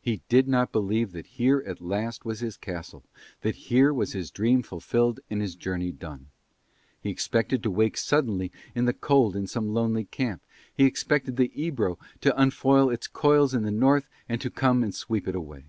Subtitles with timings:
[0.00, 3.04] He did not believe that here at last was his castle,
[3.42, 6.30] that here was his dream fulfilled and his journey done.
[7.00, 10.42] He expected to wake suddenly in the cold in some lonely camp,
[10.74, 14.92] he expected the Ebro to unfold its coils in the North and to come and
[14.92, 15.66] sweep it away.